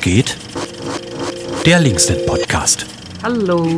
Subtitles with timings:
[0.00, 0.36] Geht?
[1.64, 2.86] Der Linksnet Podcast.
[3.22, 3.68] Hallo.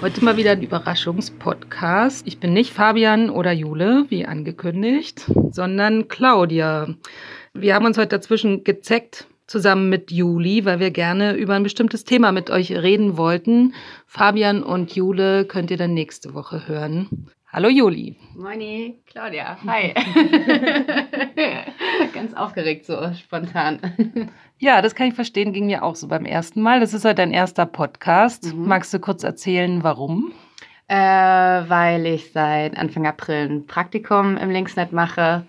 [0.00, 2.26] Heute mal wieder ein Überraschungspodcast.
[2.26, 6.88] Ich bin nicht Fabian oder Jule, wie angekündigt, sondern Claudia.
[7.54, 12.04] Wir haben uns heute dazwischen gezeckt, zusammen mit Juli, weil wir gerne über ein bestimmtes
[12.04, 13.74] Thema mit euch reden wollten.
[14.06, 17.28] Fabian und Jule könnt ihr dann nächste Woche hören.
[17.52, 18.16] Hallo Juli.
[18.34, 19.56] Moini, Claudia.
[19.66, 19.94] Hi.
[22.14, 23.80] Ganz aufgeregt so spontan.
[24.58, 26.80] Ja, das kann ich verstehen, ging mir auch so beim ersten Mal.
[26.80, 28.52] Das ist heute dein erster Podcast.
[28.52, 28.66] Mhm.
[28.66, 30.32] Magst du kurz erzählen, warum?
[30.88, 35.46] Äh, weil ich seit Anfang April ein Praktikum im Linksnet mache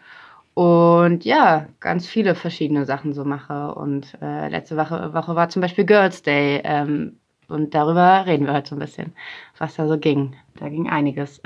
[0.53, 3.73] und ja, ganz viele verschiedene Sachen so mache.
[3.75, 6.61] Und äh, letzte Woche, Woche war zum Beispiel Girls Day.
[6.63, 9.13] Ähm, und darüber reden wir heute so ein bisschen,
[9.57, 10.35] was da so ging.
[10.59, 11.41] Da ging einiges.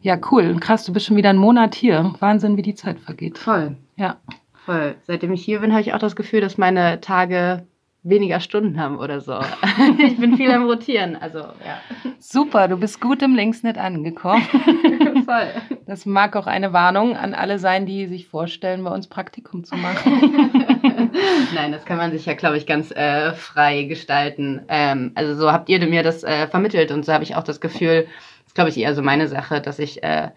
[0.00, 0.56] Ja, cool.
[0.60, 2.14] Krass, du bist schon wieder einen Monat hier.
[2.20, 3.38] Wahnsinn, wie die Zeit vergeht.
[3.38, 3.76] Voll.
[3.96, 4.18] Ja.
[4.52, 4.96] Voll.
[5.06, 7.66] Seitdem ich hier bin, habe ich auch das Gefühl, dass meine Tage
[8.02, 9.38] weniger Stunden haben oder so.
[9.98, 11.80] ich bin viel am Rotieren, also ja.
[12.18, 14.46] Super, du bist gut im Linksnet angekommen.
[15.24, 15.48] Voll.
[15.86, 19.76] Das mag auch eine Warnung an alle sein, die sich vorstellen, bei uns Praktikum zu
[19.76, 21.10] machen.
[21.54, 24.62] Nein, das kann man sich ja, glaube ich, ganz äh, frei gestalten.
[24.68, 27.60] Ähm, also so habt ihr mir das äh, vermittelt und so habe ich auch das
[27.60, 30.30] Gefühl, das ist, glaube ich, eher so meine Sache, dass ich äh,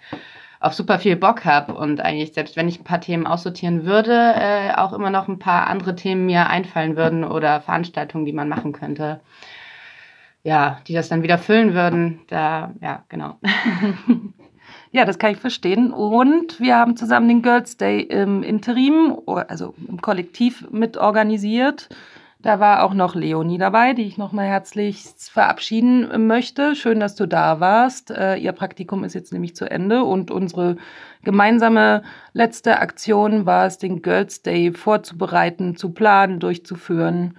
[0.59, 4.33] auf super viel Bock habe und eigentlich, selbst wenn ich ein paar Themen aussortieren würde,
[4.35, 8.49] äh, auch immer noch ein paar andere Themen mir einfallen würden oder Veranstaltungen, die man
[8.49, 9.21] machen könnte.
[10.43, 12.21] Ja, die das dann wieder füllen würden.
[12.27, 13.37] Da, ja, genau.
[14.91, 15.91] Ja, das kann ich verstehen.
[15.91, 21.89] Und wir haben zusammen den Girls Day im Interim, also im Kollektiv mitorganisiert.
[22.39, 26.75] Da war auch noch Leonie dabei, die ich nochmal herzlich verabschieden möchte.
[26.75, 28.11] Schön, dass du da warst.
[28.11, 30.77] Äh, ihr Praktikum ist jetzt nämlich zu Ende und unsere
[31.23, 32.03] gemeinsame
[32.33, 37.37] letzte Aktion war es, den Girls Day vorzubereiten, zu planen, durchzuführen.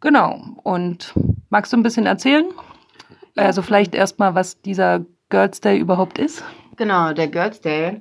[0.00, 0.40] Genau.
[0.62, 1.12] Und
[1.50, 2.46] magst du ein bisschen erzählen?
[3.34, 6.44] Also vielleicht erstmal, was dieser Girls Day überhaupt ist?
[6.76, 8.00] Genau, der Girls Day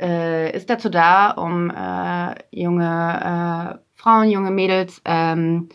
[0.00, 5.68] äh, ist dazu da, um äh, junge äh, Frauen, junge Mädels ähm,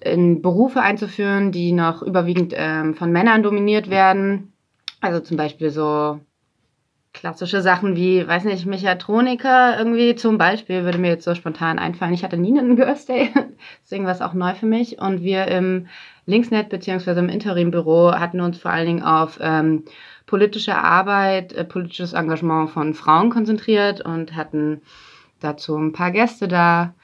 [0.00, 4.52] in Berufe einzuführen, die noch überwiegend ähm, von Männern dominiert werden.
[5.00, 6.20] Also zum Beispiel so
[7.12, 12.12] klassische Sachen wie, weiß nicht, Mechatroniker irgendwie zum Beispiel, würde mir jetzt so spontan einfallen.
[12.12, 13.30] Ich hatte nie einen Girls Day,
[13.82, 15.00] deswegen war es auch neu für mich.
[15.00, 15.88] Und wir im
[16.26, 17.18] Linksnet bzw.
[17.18, 19.84] im Interimbüro hatten uns vor allen Dingen auf ähm,
[20.26, 24.82] politische Arbeit, äh, politisches Engagement von Frauen konzentriert und hatten
[25.40, 26.94] dazu ein paar Gäste da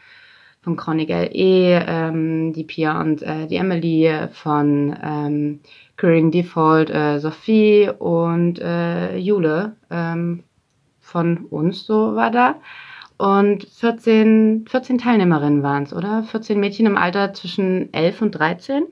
[0.62, 5.60] von Chronic LE, ähm, die Pia und äh, die Emily, von ähm,
[5.96, 10.44] Curing Default äh, Sophie und äh, Jule ähm,
[11.00, 12.56] von uns, so war da.
[13.18, 16.22] Und 14, 14 Teilnehmerinnen waren es, oder?
[16.24, 18.84] 14 Mädchen im Alter zwischen 11 und 13.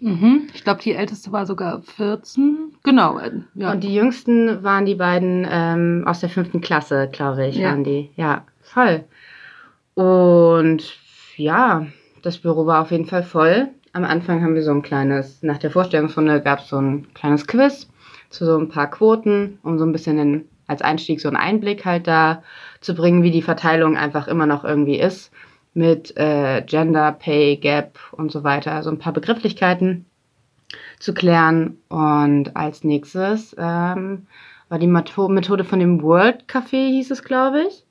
[0.00, 0.48] Mhm.
[0.54, 2.74] Ich glaube, die älteste war sogar 14.
[2.82, 3.18] Genau.
[3.18, 3.72] Äh, ja.
[3.72, 7.70] Und die jüngsten waren die beiden ähm, aus der fünften Klasse, glaube ich, ja.
[7.70, 8.10] waren die.
[8.16, 9.04] Ja, voll.
[9.94, 10.96] Und
[11.36, 11.86] ja,
[12.22, 13.68] das Büro war auf jeden Fall voll.
[13.92, 17.46] Am Anfang haben wir so ein kleines, nach der Vorstellungsrunde gab es so ein kleines
[17.46, 17.88] Quiz
[18.28, 21.84] zu so ein paar Quoten, um so ein bisschen in, als Einstieg so einen Einblick
[21.84, 22.42] halt da
[22.80, 25.32] zu bringen, wie die Verteilung einfach immer noch irgendwie ist
[25.80, 28.82] mit äh, Gender, Pay, Gap und so weiter.
[28.82, 30.04] So ein paar Begrifflichkeiten
[31.00, 31.78] zu klären.
[31.88, 34.26] Und als nächstes ähm,
[34.68, 37.84] war die Methode von dem World Café, hieß es, glaube ich.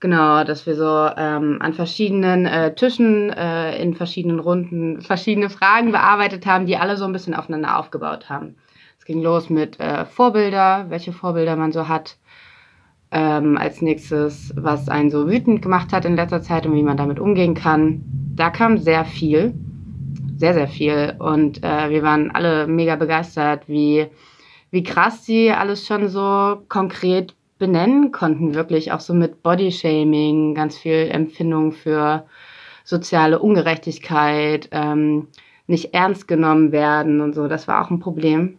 [0.00, 5.92] Genau, dass wir so ähm, an verschiedenen äh, Tischen äh, in verschiedenen Runden verschiedene Fragen
[5.92, 8.56] bearbeitet haben, die alle so ein bisschen aufeinander aufgebaut haben.
[8.98, 12.16] Es ging los mit äh, Vorbilder, welche Vorbilder man so hat.
[13.14, 16.96] Ähm, als nächstes, was einen so wütend gemacht hat in letzter Zeit und wie man
[16.96, 18.02] damit umgehen kann.
[18.34, 19.52] Da kam sehr viel,
[20.38, 21.14] sehr, sehr viel.
[21.18, 24.06] Und äh, wir waren alle mega begeistert, wie,
[24.70, 30.76] wie krass sie alles schon so konkret benennen konnten, wirklich auch so mit Bodyshaming, ganz
[30.78, 32.24] viel Empfindung für
[32.82, 35.28] soziale Ungerechtigkeit, ähm,
[35.66, 37.46] nicht ernst genommen werden und so.
[37.46, 38.58] Das war auch ein Problem.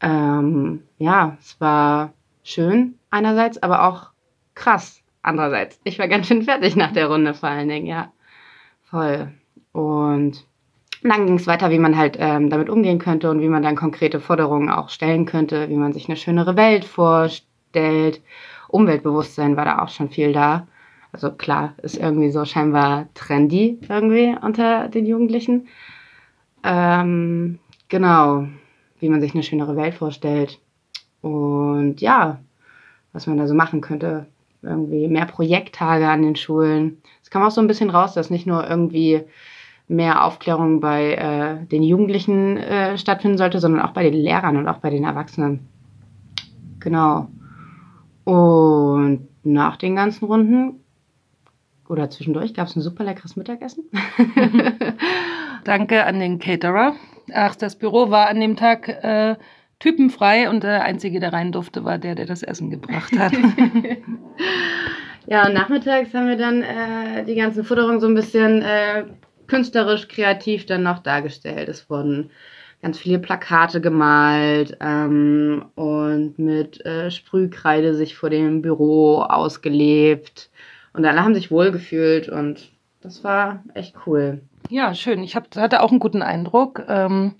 [0.00, 2.12] Ähm, ja, es war
[2.42, 4.10] schön einerseits, aber auch
[4.54, 5.80] krass andererseits.
[5.84, 8.12] Ich war ganz schön fertig nach der Runde vor allen Dingen, ja.
[8.82, 9.32] Voll.
[9.72, 10.44] Und
[11.02, 13.76] dann ging es weiter, wie man halt ähm, damit umgehen könnte und wie man dann
[13.76, 18.20] konkrete Forderungen auch stellen könnte, wie man sich eine schönere Welt vorstellt.
[18.68, 20.66] Umweltbewusstsein war da auch schon viel da.
[21.12, 25.68] Also klar, ist irgendwie so scheinbar trendy irgendwie unter den Jugendlichen.
[26.64, 27.58] Ähm,
[27.88, 28.46] genau,
[28.98, 30.58] wie man sich eine schönere Welt vorstellt.
[31.22, 32.38] Und ja,
[33.12, 34.26] was man da so machen könnte.
[34.62, 37.02] irgendwie mehr Projekttage an den Schulen.
[37.22, 39.22] Es kam auch so ein bisschen raus, dass nicht nur irgendwie
[39.88, 44.68] mehr Aufklärung bei äh, den Jugendlichen äh, stattfinden sollte, sondern auch bei den Lehrern und
[44.68, 45.66] auch bei den Erwachsenen.
[46.78, 47.28] Genau.
[48.24, 50.80] Und nach den ganzen Runden
[51.88, 53.84] oder zwischendurch gab es ein super leckeres Mittagessen.
[55.64, 56.94] Danke an den Caterer.
[57.34, 59.36] Ach, das Büro war an dem Tag äh,
[59.82, 63.32] typenfrei und der Einzige, der rein durfte, war der, der das Essen gebracht hat.
[65.26, 69.04] ja, und nachmittags haben wir dann äh, die ganzen Futterungen so ein bisschen äh,
[69.48, 71.68] künstlerisch, kreativ dann noch dargestellt.
[71.68, 72.30] Es wurden
[72.80, 80.48] ganz viele Plakate gemalt ähm, und mit äh, Sprühkreide sich vor dem Büro ausgelebt.
[80.92, 82.70] Und alle haben sich wohlgefühlt und
[83.00, 84.42] das war echt cool.
[84.68, 85.24] Ja, schön.
[85.24, 86.84] Ich hab, hatte auch einen guten Eindruck.
[86.88, 87.34] Ähm,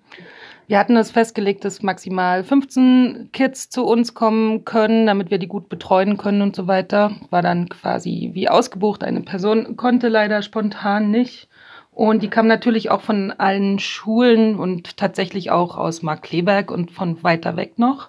[0.69, 5.49] wir hatten es festgelegt, dass maximal 15 Kids zu uns kommen können, damit wir die
[5.49, 7.13] gut betreuen können und so weiter.
[7.31, 9.05] War dann quasi wie ausgebucht.
[9.05, 11.49] Eine Person konnte leider spontan nicht.
[11.91, 17.23] Und die kam natürlich auch von allen Schulen und tatsächlich auch aus Markleberg und von
[17.23, 18.09] weiter weg noch.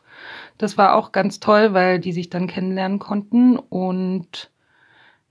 [0.57, 3.57] Das war auch ganz toll, weil die sich dann kennenlernen konnten.
[3.57, 4.51] Und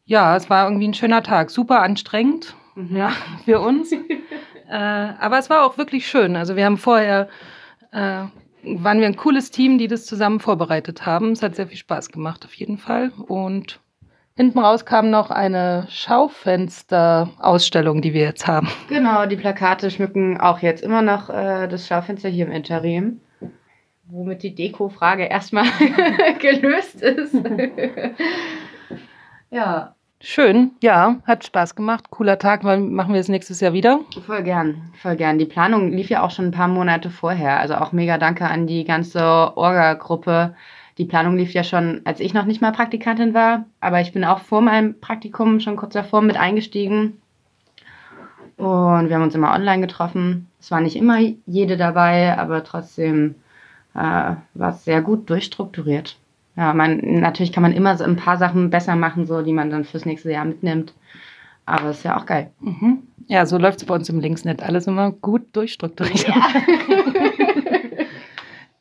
[0.05, 1.51] ja, es war irgendwie ein schöner Tag.
[1.51, 2.95] Super anstrengend, mhm.
[2.95, 3.13] ja,
[3.47, 3.91] für uns.
[4.73, 6.35] äh, aber es war auch wirklich schön.
[6.35, 7.29] Also wir haben vorher,
[7.93, 8.25] äh,
[8.65, 11.33] waren wir ein cooles Team, die das zusammen vorbereitet haben.
[11.33, 13.13] Es hat sehr viel Spaß gemacht, auf jeden Fall.
[13.27, 13.81] Und
[14.35, 18.67] Hinten raus kam noch eine Schaufensterausstellung, die wir jetzt haben.
[18.89, 23.21] Genau, die Plakate schmücken auch jetzt immer noch äh, das Schaufenster hier im Interim.
[24.07, 25.67] Womit die Deko-Frage erstmal
[26.41, 27.35] gelöst ist.
[29.51, 29.95] ja.
[30.25, 32.11] Schön, ja, hat Spaß gemacht.
[32.11, 34.01] Cooler Tag, machen wir es nächstes Jahr wieder?
[34.25, 35.39] Voll gern, voll gern.
[35.39, 37.59] Die Planung lief ja auch schon ein paar Monate vorher.
[37.59, 40.55] Also auch mega danke an die ganze Orga-Gruppe
[40.99, 44.25] die Planung lief ja schon, als ich noch nicht mal Praktikantin war, aber ich bin
[44.25, 47.21] auch vor meinem Praktikum schon kurz davor mit eingestiegen.
[48.59, 50.49] Und wir haben uns immer online getroffen.
[50.61, 53.37] Es war nicht immer jede dabei, aber trotzdem
[53.95, 56.19] äh, war es sehr gut durchstrukturiert.
[56.57, 59.71] Ja, man, natürlich kann man immer so ein paar Sachen besser machen, so die man
[59.71, 60.93] dann fürs nächste Jahr mitnimmt.
[61.65, 62.51] Aber ist ja auch geil.
[62.61, 63.05] Mhm.
[63.29, 64.63] Ja, so läuft es bei uns im Linksnet.
[64.63, 66.27] Alles immer gut durchstrukturiert.
[66.27, 66.47] Ja.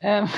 [0.00, 0.28] ähm,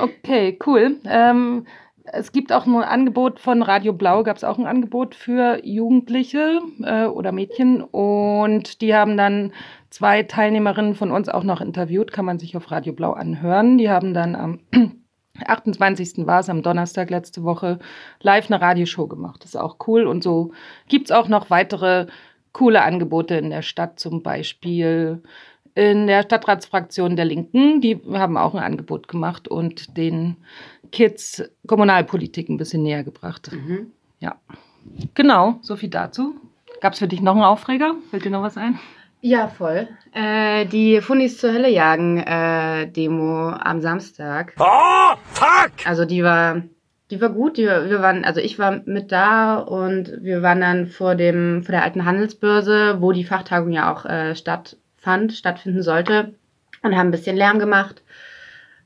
[0.00, 0.96] Okay, cool.
[1.06, 1.66] Ähm,
[2.04, 6.60] es gibt auch ein Angebot von Radio Blau, gab es auch ein Angebot für Jugendliche
[6.82, 9.52] äh, oder Mädchen und die haben dann
[9.90, 13.78] zwei Teilnehmerinnen von uns auch noch interviewt, kann man sich auf Radio Blau anhören.
[13.78, 14.60] Die haben dann am
[15.46, 16.26] 28.
[16.26, 17.78] war es, am Donnerstag letzte Woche,
[18.20, 19.42] live eine Radioshow gemacht.
[19.42, 20.52] Das ist auch cool und so
[20.88, 22.06] gibt es auch noch weitere
[22.52, 25.22] coole Angebote in der Stadt, zum Beispiel
[25.74, 27.80] in der Stadtratsfraktion der Linken.
[27.80, 30.36] Die haben auch ein Angebot gemacht und den
[30.92, 33.50] Kids Kommunalpolitik ein bisschen näher gebracht.
[33.52, 33.90] Mhm.
[34.20, 34.36] Ja.
[35.14, 36.36] Genau, so viel dazu.
[36.80, 37.94] Gab es für dich noch einen Aufreger?
[38.10, 38.78] Fällt dir noch was ein?
[39.26, 39.88] Ja, voll.
[40.12, 44.52] Äh, die Funis zur Hölle jagen äh, Demo am Samstag.
[44.58, 45.72] Oh, fuck!
[45.86, 46.60] Also die war,
[47.10, 47.56] die war gut.
[47.56, 51.72] Die, wir waren, also ich war mit da und wir waren dann vor dem, vor
[51.72, 56.34] der alten Handelsbörse, wo die Fachtagung ja auch äh, statt fand, stattfinden sollte
[56.82, 58.02] und haben ein bisschen Lärm gemacht.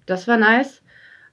[0.07, 0.83] Das war nice.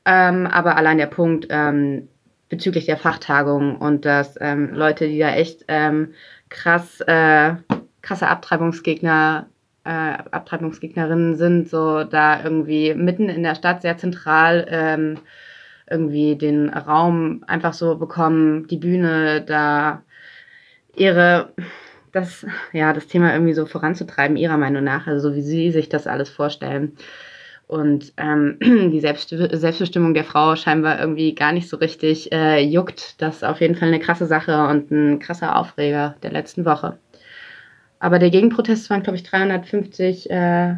[0.05, 2.07] Ähm, aber allein der Punkt ähm,
[2.50, 6.15] bezüglich der Fachtagung und dass ähm, Leute, die da echt ähm,
[6.50, 7.53] krass, äh,
[8.05, 9.47] krasse Abtreibungsgegner,
[9.83, 15.17] äh, Abtreibungsgegnerinnen sind, so da irgendwie mitten in der Stadt sehr zentral ähm,
[15.89, 20.01] irgendwie den Raum einfach so bekommen, die Bühne da
[20.95, 21.53] ihre
[22.12, 25.89] das, ja, das Thema irgendwie so voranzutreiben, ihrer Meinung nach, also so wie sie sich
[25.89, 26.93] das alles vorstellen.
[27.67, 33.21] Und ähm, die Selbst Selbstbestimmung der Frau scheinbar irgendwie gar nicht so richtig äh, juckt.
[33.21, 36.97] Das ist auf jeden Fall eine krasse Sache und ein krasser Aufreger der letzten Woche.
[37.99, 40.75] Aber der Gegenprotest waren, glaube ich, 350 äh,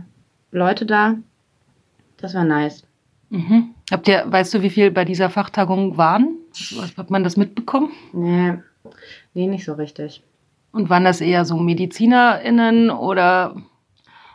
[0.51, 1.15] Leute da.
[2.17, 2.83] Das war nice.
[3.29, 3.75] Mhm.
[3.91, 6.37] Habt ihr, weißt du, wie viel bei dieser Fachtagung waren?
[6.97, 7.91] Hat man das mitbekommen?
[8.13, 8.53] Nee,
[9.33, 10.23] nee, nicht so richtig.
[10.71, 13.55] Und waren das eher so MedizinerInnen oder?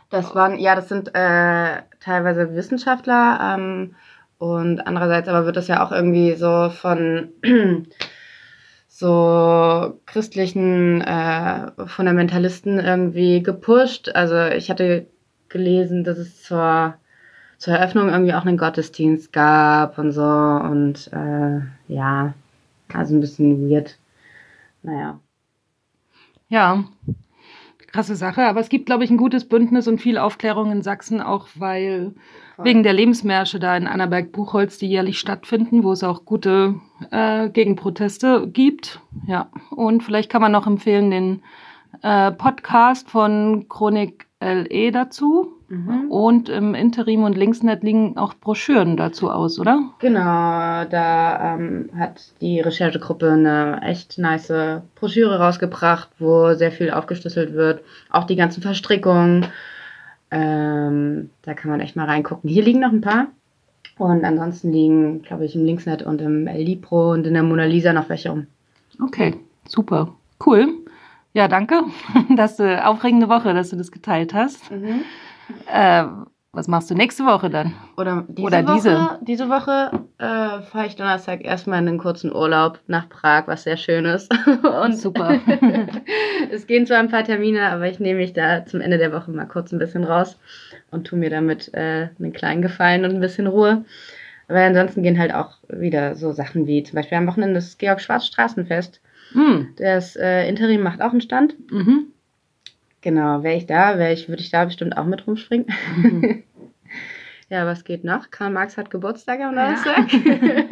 [0.09, 3.95] Das waren, ja, das sind äh, teilweise Wissenschaftler ähm,
[4.37, 7.29] und andererseits aber wird das ja auch irgendwie so von
[9.03, 14.09] so christlichen äh, Fundamentalisten irgendwie gepusht.
[14.15, 15.07] Also ich hatte
[15.49, 16.93] gelesen, dass es zur,
[17.57, 21.59] zur Eröffnung irgendwie auch einen Gottesdienst gab und so und äh,
[21.93, 22.33] ja,
[22.93, 23.97] also ein bisschen weird.
[24.83, 25.19] Naja.
[26.47, 26.85] Ja,
[27.93, 28.43] krasse Sache.
[28.43, 32.13] Aber es gibt, glaube ich, ein gutes Bündnis und viel Aufklärung in Sachsen, auch weil
[32.55, 32.65] Voll.
[32.65, 36.75] wegen der Lebensmärsche da in Annaberg-Buchholz, die jährlich stattfinden, wo es auch gute
[37.11, 38.99] äh, Gegenproteste gibt.
[39.27, 41.43] Ja, und vielleicht kann man noch empfehlen den
[42.01, 45.53] äh, Podcast von Chronik LE dazu.
[45.73, 46.11] Mhm.
[46.11, 49.81] Und im Interim und Linksnet liegen auch Broschüren dazu aus, oder?
[49.99, 54.53] Genau, da ähm, hat die Recherchegruppe eine echt nice
[54.93, 57.81] Broschüre rausgebracht, wo sehr viel aufgeschlüsselt wird.
[58.11, 59.47] Auch die ganzen Verstrickungen.
[60.29, 62.49] Ähm, da kann man echt mal reingucken.
[62.49, 63.27] Hier liegen noch ein paar.
[63.97, 67.65] Und ansonsten liegen, glaube ich, im Linksnet und im El Libro und in der Mona
[67.65, 68.45] Lisa noch welche um.
[69.01, 69.35] Okay,
[69.67, 70.13] super.
[70.43, 70.67] Cool.
[71.33, 71.83] Ja, danke.
[72.35, 74.69] dass du aufregende Woche, dass du das geteilt hast.
[74.71, 75.01] Mhm.
[75.71, 76.05] Äh,
[76.55, 77.73] was machst du nächste Woche dann?
[77.97, 79.19] Oder diese Oder Woche, diese?
[79.21, 83.75] Diese Woche äh, fahre ich Donnerstag erstmal in einen kurzen Urlaub nach Prag, was sehr
[83.75, 84.31] schön ist.
[84.83, 85.39] Und Super.
[86.51, 89.31] es gehen zwar ein paar Termine, aber ich nehme mich da zum Ende der Woche
[89.31, 90.37] mal kurz ein bisschen raus
[90.91, 93.83] und tue mir damit äh, einen kleinen Gefallen und ein bisschen Ruhe.
[94.47, 99.01] Aber ansonsten gehen halt auch wieder so Sachen wie zum Beispiel am Wochenende das Georg-Schwarz-Straßenfest.
[99.33, 99.69] Mhm.
[99.77, 101.55] Das äh, Interim macht auch einen Stand.
[101.71, 102.12] Mhm.
[103.03, 105.67] Genau, wäre ich da, wäre ich, würde ich da bestimmt auch mit rumspringen.
[105.97, 106.43] Mhm.
[107.49, 108.31] ja, was geht noch?
[108.31, 110.11] Karl Marx hat Geburtstag am Donnerstag.
[110.13, 110.19] Ja.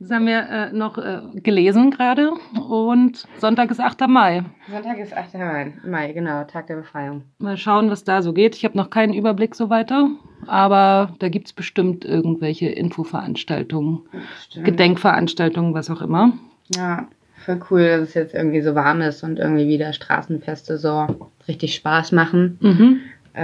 [0.00, 2.32] das haben wir äh, noch äh, gelesen gerade.
[2.68, 4.08] Und Sonntag ist 8.
[4.08, 4.42] Mai.
[4.68, 5.34] Sonntag ist 8.
[5.34, 7.22] Mai, Mai, genau, Tag der Befreiung.
[7.38, 8.56] Mal schauen, was da so geht.
[8.56, 10.10] Ich habe noch keinen Überblick so weiter.
[10.48, 14.00] Aber da gibt es bestimmt irgendwelche Infoveranstaltungen.
[14.56, 16.32] Gedenkveranstaltungen, was auch immer.
[16.74, 17.06] Ja,
[17.44, 21.06] voll cool, dass es jetzt irgendwie so warm ist und irgendwie wieder Straßenfeste so
[21.46, 22.58] richtig Spaß machen.
[22.60, 23.00] Mhm.
[23.34, 23.42] Äh,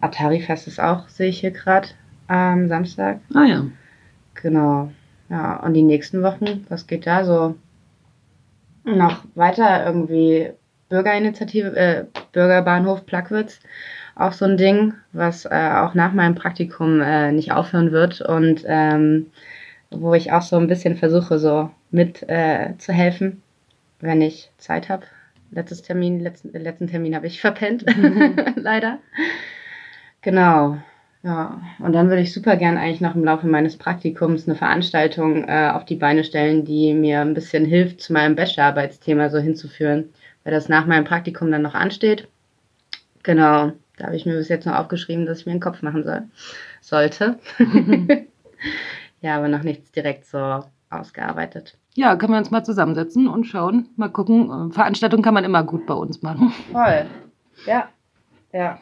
[0.00, 1.88] Atari-Fest ist auch, sehe ich hier gerade
[2.28, 3.20] am Samstag.
[3.34, 3.66] Ah ja.
[4.34, 4.90] Genau.
[5.28, 7.54] Ja, und die nächsten Wochen, was geht da so?
[8.84, 10.50] Noch weiter irgendwie
[10.88, 13.60] Bürgerinitiative, äh, Bürgerbahnhof Plagwitz,
[14.14, 18.64] auch so ein Ding, was äh, auch nach meinem Praktikum äh, nicht aufhören wird und
[18.66, 19.26] ähm,
[19.90, 23.42] wo ich auch so ein bisschen versuche, so mit äh, zu helfen,
[24.00, 25.06] wenn ich Zeit habe.
[25.50, 27.84] Letztes Termin, letzten, letzten Termin habe ich verpennt,
[28.56, 28.98] leider.
[30.20, 30.78] Genau.
[31.24, 35.48] Ja, und dann würde ich super gern eigentlich noch im Laufe meines Praktikums eine Veranstaltung
[35.48, 40.10] äh, auf die Beine stellen, die mir ein bisschen hilft, zu meinem Bachelorarbeitsthema so hinzuführen,
[40.44, 42.28] weil das nach meinem Praktikum dann noch ansteht.
[43.24, 46.04] Genau, da habe ich mir bis jetzt noch aufgeschrieben, dass ich mir einen Kopf machen
[46.04, 46.22] soll.
[46.80, 47.38] Sollte.
[49.20, 51.76] ja, aber noch nichts direkt so ausgearbeitet.
[51.94, 54.72] Ja, können wir uns mal zusammensetzen und schauen, mal gucken.
[54.72, 56.52] Veranstaltungen kann man immer gut bei uns machen.
[56.72, 57.06] Voll.
[57.66, 57.88] Ja,
[58.52, 58.78] ja.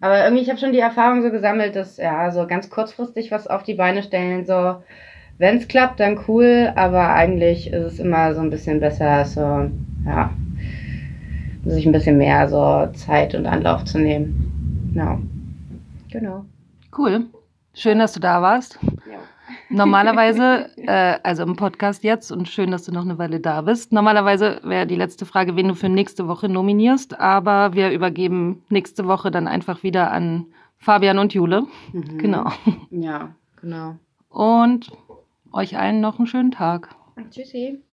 [0.00, 3.46] Aber irgendwie, ich habe schon die Erfahrung so gesammelt, dass ja, so ganz kurzfristig was
[3.46, 4.82] auf die Beine stellen, so,
[5.38, 9.70] wenn es klappt, dann cool, aber eigentlich ist es immer so ein bisschen besser, so,
[10.04, 10.30] ja,
[11.64, 14.92] sich ein bisschen mehr so Zeit und Anlauf zu nehmen.
[14.94, 15.18] Ja.
[16.10, 16.44] Genau.
[16.96, 17.26] Cool.
[17.74, 18.78] Schön, dass du da warst.
[18.82, 19.18] Ja.
[19.68, 23.92] Normalerweise, äh, also im Podcast jetzt, und schön, dass du noch eine Weile da bist.
[23.92, 29.06] Normalerweise wäre die letzte Frage, wen du für nächste Woche nominierst, aber wir übergeben nächste
[29.06, 30.46] Woche dann einfach wieder an
[30.78, 31.66] Fabian und Jule.
[31.92, 32.18] Mhm.
[32.18, 32.50] Genau.
[32.90, 33.96] Ja, genau.
[34.28, 34.90] Und
[35.52, 36.94] euch allen noch einen schönen Tag.
[37.30, 37.80] Tschüssi.